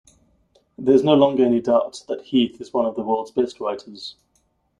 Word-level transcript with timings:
There's 0.79 1.03
no 1.03 1.13
longer 1.13 1.45
any 1.45 1.61
doubt 1.61 2.05
that 2.07 2.23
Heath 2.23 2.59
is 2.59 2.73
one 2.73 2.87
of 2.87 2.95
the 2.95 3.03
world's 3.03 3.29
best 3.29 3.59
writers. 3.59 4.15